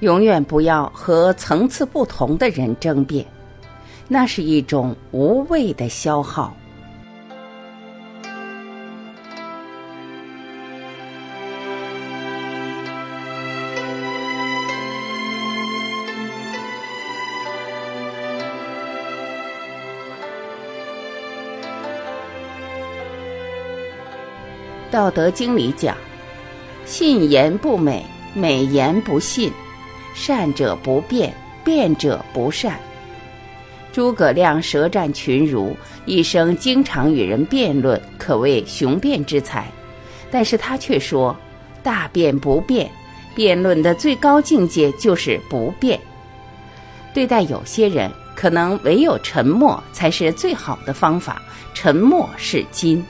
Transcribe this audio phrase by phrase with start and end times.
[0.00, 3.24] 永远不要和层次不同的人争辩，
[4.06, 6.54] 那是一种无谓的消耗。
[24.96, 25.96] 《道德经》里讲
[26.86, 29.50] ：“信言不美，美言不信；
[30.14, 32.78] 善者不辩，辩者不善。”
[33.92, 39.66] 诸葛亮舌战群儒，一生经常与人辩论，可谓雄辩之才。
[40.30, 41.36] 但是他却说
[41.80, 42.90] ：“大辩不辩，
[43.36, 46.00] 辩论的最高境界就是不辩。”
[47.14, 51.40] 对待有些人，可能唯有沉默才是最好的方法。
[51.72, 53.04] 沉默是金。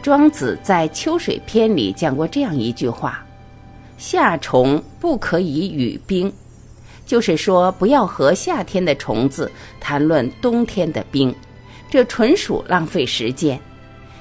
[0.00, 3.22] 庄子在《秋水篇》里讲过这样一句话
[3.98, 6.32] ：“夏虫不可以语冰”，
[7.04, 11.34] 就是说不要和夏天的虫子谈论冬天的冰，
[11.90, 13.60] 这纯属浪费时间，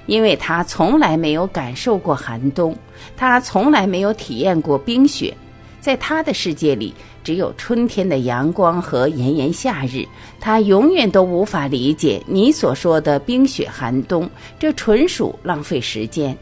[0.08, 2.76] 因为他从来没有感受过寒冬，
[3.16, 5.34] 他从来没有体验过冰雪，
[5.80, 6.94] 在他的世界里。
[7.24, 10.08] 只有春天的阳光和炎炎夏日，
[10.40, 16.38] 他永远都无法理解你所说的冰雪寒冬，这纯属浪费时间。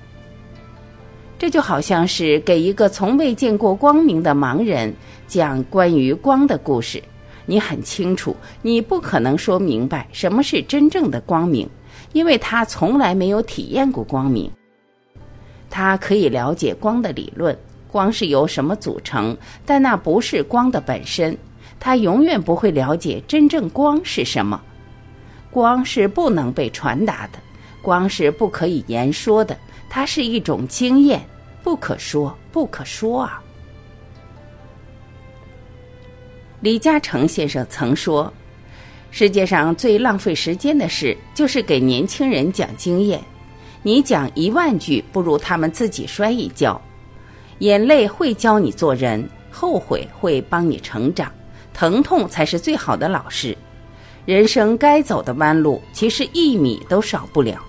[1.38, 4.94] 这就好像是给一个从未见过光明的盲人
[5.28, 7.02] 讲关于光的故事，
[7.46, 11.70] 你很清楚，你不可能说明白什么是真正的光明，
[12.14, 14.50] 因为他从来没有体验过光明。
[15.70, 17.58] 他可以了解光的理论。
[17.92, 19.38] 光是由什么组成？
[19.66, 21.38] 但那不是光的本身，
[21.80, 24.62] 他永远不会了解真正光是什么。
[25.50, 27.40] 光是不能被传达的，
[27.82, 29.58] 光是不可以言说的，
[29.90, 31.26] 它是一种经验，
[31.64, 33.42] 不可说，不可说啊！
[36.62, 38.32] 李嘉诚先生曾说
[39.12, 43.22] ：“世界上最浪费时间的事，就是给年轻人讲经验。
[43.84, 46.80] 你讲一万句，不如他们自己摔一跤。”
[47.60, 51.32] 眼泪会教你做人，后悔会帮你成长，
[51.74, 53.58] 疼痛才是最好的老师。
[54.26, 57.64] 人生该走的弯路，其实一米都少不了。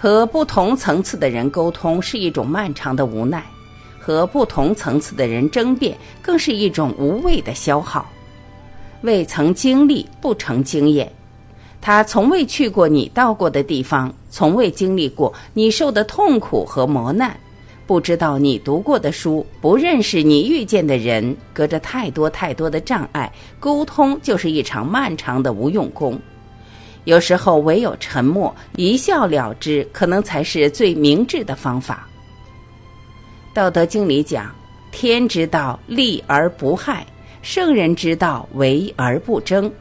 [0.00, 3.44] 和不同层次的人沟通是一种漫长的无奈，
[3.98, 8.08] 和不同层次的人争辩更是一种无谓的消耗。
[9.02, 11.10] 未曾经历不成经验，
[11.80, 17.36] 他从未去过你到过的地方，从未经历过你受的痛苦和磨难。
[17.84, 26.20] 不知道你读过的书，不认识你遇见的人，隔着太多太多的障碍，沟通就是一场漫长的无用功。
[27.08, 32.06] 有时候唯有沉默，一笑了之，可能才是最明智的方法。
[33.56, 34.54] 《道德经》里讲
[34.92, 36.96] ：“天之道，利而不害；
[37.40, 39.72] 圣人之道，为而不争。”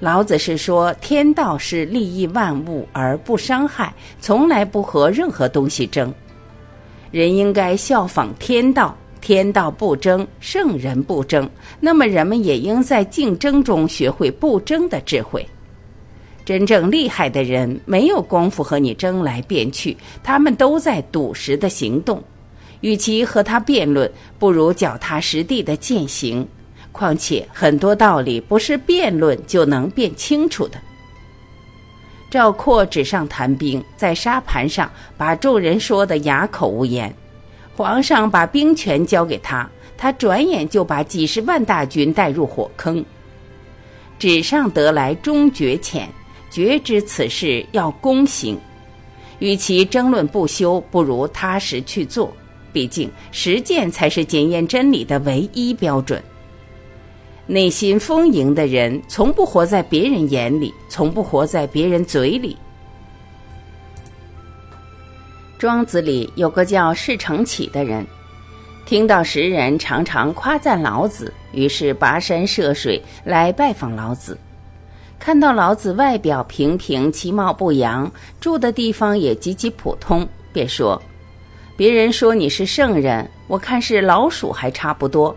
[0.00, 6.12] 老子是说，天道是利益万物而不伤害，从来不和任何东西争。
[7.12, 11.48] 人应该效仿天道，天道不争，圣人不争。
[11.78, 15.46] 那么人们也应在竞争中学会不争的智慧。
[16.48, 22.24] 真正厉害的人没有功夫和你争来辩去，他们都在笃实的行动。
[22.80, 26.48] 与其和他辩论，不如脚踏实地的践行。
[26.90, 30.80] 况且很多道理不是辩论就能辩清楚的。
[32.30, 37.14] 赵括纸上谈兵，在沙盘上把众人说得哑口无言。
[37.76, 43.04] 皇上把兵权交给他，他转眼就把几十万大军带入火坑。
[44.18, 46.08] 纸上得来终觉浅，
[46.58, 48.58] 觉知此事要躬行。
[49.38, 52.32] 与其争论不休，不如踏实去做。
[52.72, 56.20] 毕竟实践才是检验真理的唯一标准。
[57.46, 62.56] 内心丰盈的人，从不活在别人眼里，从不活在别人嘴里。
[65.58, 68.04] 庄子里有个叫释成启的人，
[68.84, 74.36] 听到时人常常夸赞老子，于是跋山涉水来拜访老子。
[75.18, 78.10] 看到老子外表平平，其貌不扬，
[78.40, 81.00] 住的地方也极其普通，便说
[81.76, 85.36] ：“别人说你是圣人，我看是老鼠还差不多。”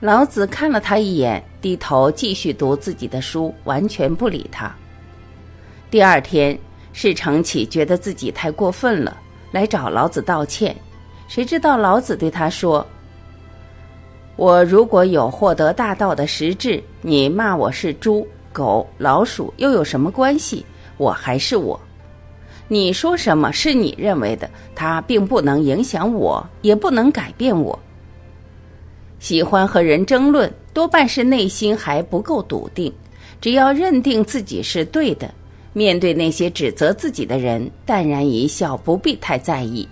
[0.00, 4.74] 老子看了他一眼，低头继续读自己的书，完全不理他。
[5.90, 6.58] 第二天，
[6.92, 9.16] 释成启觉得自己太过分了，
[9.52, 10.74] 来找老子道歉。
[11.28, 12.86] 谁知道老子对他说
[14.36, 20.64] ：“我如果有获得大道的实质，你骂我是猪、狗、老鼠又有什么关系？
[20.96, 21.78] 我还是我。
[22.66, 27.78] 你说什么是你认为的，它并不能影响我，也不能改变我。
[29.18, 32.92] 喜欢和人争论，多半是内心还不够笃定。
[33.40, 35.32] 只要认定自己是对的，
[35.72, 39.88] 面对那些指责自己的人，淡然一笑，不必太在意。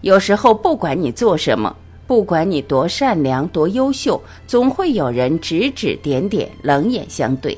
[0.00, 1.74] 有时候，不管你做什么，
[2.06, 7.56] 不管你多善良、多优秀，总会有人指指点点、冷眼相对。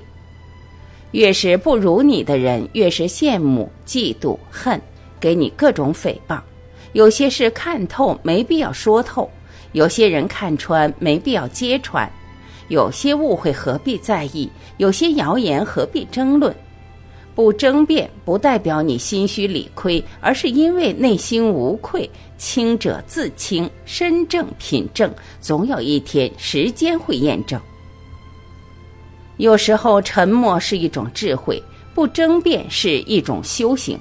[1.12, 4.81] 越是不如你的人，越是羡慕、嫉妒、恨，
[5.19, 6.41] 给你各种诽谤。
[6.93, 9.29] 有些事看透，没必要说透；
[9.73, 12.08] 有些人看穿，没必要揭穿；
[12.69, 14.50] 有些误会，何必在意？
[14.79, 16.55] 有些谣言，何必争论？
[17.35, 22.09] 不争辩，不代表你心虚理亏，而是因为内心无愧。
[22.38, 27.61] 清者自清，身正品正，总有一天，时间会验证。
[29.38, 31.62] 有时候，沉默是一种智慧，
[31.94, 33.99] 不争辩是一种修行。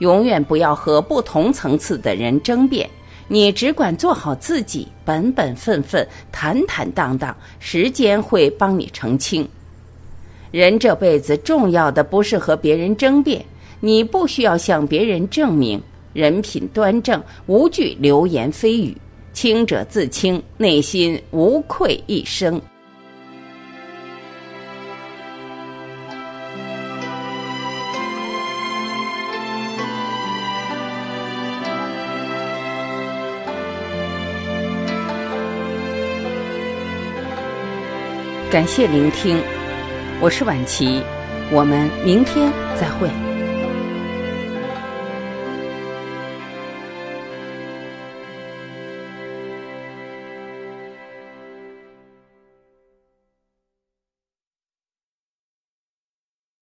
[0.00, 2.88] 永远不要和不同层次的人争辩，
[3.28, 9.48] 你只管做好自己，本本分分，坦坦荡荡，时间会帮你澄清。
[10.50, 13.44] 人这辈子重要的不是和别人争辩，
[13.80, 15.80] 你不需要向别人证明，
[16.12, 18.96] 人品端正，无惧流言蜚语，
[19.32, 22.60] 清者自清，内心无愧一生。
[38.48, 39.42] 感谢聆听，
[40.20, 41.02] 我是晚琪，
[41.50, 43.25] 我们明天再会。